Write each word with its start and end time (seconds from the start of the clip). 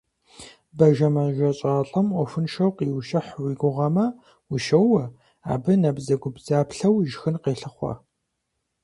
Бажэ 0.77 1.07
мэжэщӏалӏэм 1.13 2.07
ӏуэхуншэу 2.13 2.71
къыущыхь 2.77 3.33
уи 3.43 3.53
гугъэмэ, 3.61 4.05
ущоуэ, 4.53 5.03
абы 5.51 5.71
набдзэгубдзаплъэу 5.81 6.95
ишхын 7.05 7.35
къелъыхъуэ. 7.43 7.93